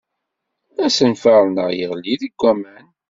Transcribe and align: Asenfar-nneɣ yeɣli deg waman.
Asenfar-nneɣ 0.85 1.69
yeɣli 1.79 2.13
deg 2.21 2.33
waman. 2.41 2.85